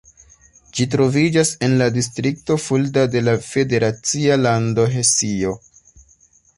[0.77, 5.59] Ĝi troviĝas en la distrikto Fulda de la federacia lando Hesio.